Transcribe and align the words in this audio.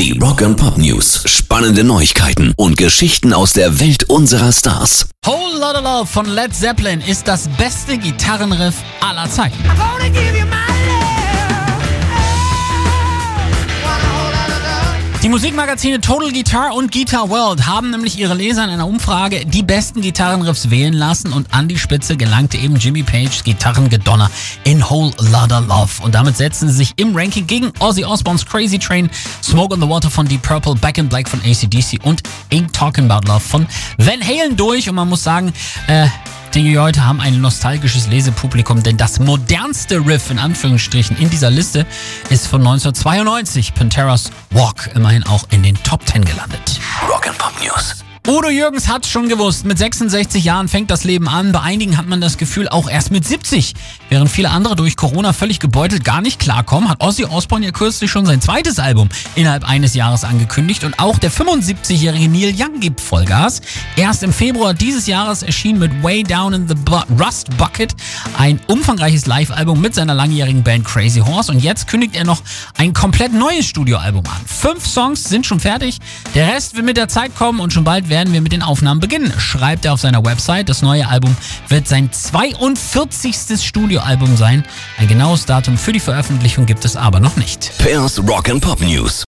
Die 0.00 0.18
Rock 0.18 0.40
and 0.40 0.56
Pop 0.56 0.78
News. 0.78 1.24
Spannende 1.26 1.84
Neuigkeiten 1.84 2.54
und 2.56 2.78
Geschichten 2.78 3.34
aus 3.34 3.52
der 3.52 3.80
Welt 3.80 4.04
unserer 4.04 4.50
Stars. 4.50 5.10
Whole 5.26 5.60
Lotta 5.60 5.80
Love 5.80 6.06
von 6.06 6.24
Led 6.24 6.54
Zeppelin 6.54 7.02
ist 7.02 7.28
das 7.28 7.48
beste 7.58 7.98
Gitarrenriff 7.98 8.76
aller 9.02 9.28
Zeiten. 9.28 9.58
Musikmagazine 15.30 16.00
Total 16.00 16.32
Guitar 16.32 16.74
und 16.74 16.90
Guitar 16.90 17.30
World 17.30 17.64
haben 17.64 17.90
nämlich 17.90 18.18
ihre 18.18 18.34
Leser 18.34 18.64
in 18.64 18.70
einer 18.70 18.88
Umfrage 18.88 19.46
die 19.46 19.62
besten 19.62 20.00
Gitarrenriffs 20.00 20.70
wählen 20.70 20.92
lassen 20.92 21.32
und 21.32 21.54
an 21.54 21.68
die 21.68 21.78
Spitze 21.78 22.16
gelangte 22.16 22.56
eben 22.56 22.74
Jimmy 22.74 23.04
Pages 23.04 23.44
Gitarrengedonner 23.44 24.28
in 24.64 24.82
Whole 24.82 25.12
Lotta 25.30 25.60
Love. 25.60 26.02
Und 26.02 26.16
damit 26.16 26.36
setzen 26.36 26.68
sie 26.68 26.74
sich 26.74 26.94
im 26.96 27.14
Ranking 27.14 27.46
gegen 27.46 27.72
Ozzy 27.78 28.04
Osbournes 28.04 28.44
Crazy 28.44 28.80
Train, 28.80 29.08
Smoke 29.40 29.72
on 29.72 29.80
the 29.80 29.88
Water 29.88 30.10
von 30.10 30.26
Deep 30.26 30.42
Purple, 30.42 30.74
Back 30.74 30.98
in 30.98 31.08
Black 31.08 31.28
von 31.28 31.40
ACDC 31.42 32.04
und 32.04 32.24
Ain't 32.50 32.72
Talking 32.72 33.08
About 33.08 33.28
Love 33.28 33.38
von 33.38 33.68
Van 33.98 34.20
Halen 34.20 34.56
durch. 34.56 34.88
Und 34.88 34.96
man 34.96 35.08
muss 35.08 35.22
sagen, 35.22 35.52
äh, 35.86 36.08
die 36.54 36.78
heute 36.78 37.06
haben 37.06 37.20
ein 37.20 37.40
nostalgisches 37.40 38.08
Lesepublikum, 38.08 38.82
denn 38.82 38.96
das 38.96 39.20
modernste 39.20 40.04
Riff 40.04 40.30
in 40.30 40.38
Anführungsstrichen 40.38 41.16
in 41.18 41.30
dieser 41.30 41.50
Liste 41.50 41.86
ist 42.28 42.46
von 42.48 42.60
1992, 42.60 43.74
Panteras 43.74 44.30
Walk, 44.50 44.90
immerhin 44.94 45.24
auch 45.24 45.44
in 45.50 45.62
den 45.62 45.80
Top 45.82 46.06
10 46.06 46.24
gelandet. 46.24 46.80
Rock 47.08 47.29
Udo 48.30 48.48
Jürgens 48.48 48.86
hat's 48.86 49.08
schon 49.08 49.28
gewusst. 49.28 49.64
Mit 49.64 49.76
66 49.76 50.44
Jahren 50.44 50.68
fängt 50.68 50.88
das 50.92 51.02
Leben 51.02 51.28
an. 51.28 51.50
Bei 51.50 51.62
einigen 51.62 51.96
hat 51.96 52.06
man 52.06 52.20
das 52.20 52.38
Gefühl 52.38 52.68
auch 52.68 52.88
erst 52.88 53.10
mit 53.10 53.26
70. 53.26 53.74
Während 54.08 54.30
viele 54.30 54.50
andere 54.50 54.76
durch 54.76 54.96
Corona 54.96 55.32
völlig 55.32 55.58
gebeutelt 55.58 56.04
gar 56.04 56.20
nicht 56.20 56.38
klarkommen, 56.38 56.88
hat 56.88 57.02
Ozzy 57.02 57.24
Osbourne 57.24 57.66
ja 57.66 57.72
kürzlich 57.72 58.08
schon 58.08 58.26
sein 58.26 58.40
zweites 58.40 58.78
Album 58.78 59.08
innerhalb 59.34 59.68
eines 59.68 59.94
Jahres 59.94 60.22
angekündigt 60.22 60.84
und 60.84 61.00
auch 61.00 61.18
der 61.18 61.32
75-jährige 61.32 62.28
Neil 62.28 62.54
Young 62.56 62.78
gibt 62.78 63.00
Vollgas. 63.00 63.62
Erst 63.96 64.22
im 64.22 64.32
Februar 64.32 64.74
dieses 64.74 65.08
Jahres 65.08 65.42
erschien 65.42 65.80
mit 65.80 65.90
Way 66.04 66.22
Down 66.22 66.52
in 66.52 66.68
the 66.68 66.74
Rust 67.18 67.56
Bucket 67.56 67.96
ein 68.38 68.60
umfangreiches 68.68 69.26
Live-Album 69.26 69.80
mit 69.80 69.96
seiner 69.96 70.14
langjährigen 70.14 70.62
Band 70.62 70.84
Crazy 70.84 71.18
Horse 71.18 71.50
und 71.50 71.58
jetzt 71.58 71.88
kündigt 71.88 72.14
er 72.14 72.24
noch 72.24 72.42
ein 72.78 72.92
komplett 72.92 73.32
neues 73.32 73.66
Studioalbum 73.66 74.24
an. 74.26 74.40
Fünf 74.46 74.86
Songs 74.86 75.24
sind 75.24 75.46
schon 75.46 75.58
fertig, 75.58 75.98
der 76.36 76.54
Rest 76.54 76.76
wird 76.76 76.86
mit 76.86 76.96
der 76.96 77.08
Zeit 77.08 77.34
kommen 77.34 77.58
und 77.58 77.72
schon 77.72 77.82
bald 77.82 78.08
werden 78.20 78.34
wir 78.34 78.42
mit 78.42 78.52
den 78.52 78.62
Aufnahmen 78.62 79.00
beginnen, 79.00 79.32
schreibt 79.38 79.86
er 79.86 79.94
auf 79.94 80.00
seiner 80.00 80.22
Website. 80.22 80.68
Das 80.68 80.82
neue 80.82 81.08
Album 81.08 81.34
wird 81.68 81.88
sein 81.88 82.12
42. 82.12 83.34
Studioalbum 83.64 84.36
sein. 84.36 84.62
Ein 84.98 85.08
genaues 85.08 85.46
Datum 85.46 85.78
für 85.78 85.92
die 85.92 86.00
Veröffentlichung 86.00 86.66
gibt 86.66 86.84
es 86.84 86.96
aber 86.96 87.18
noch 87.18 87.36
nicht. 87.36 87.72
Pairs 87.78 88.18
Rock 88.18 88.50
and 88.50 88.60
Pop 88.60 88.82
News. 88.82 89.24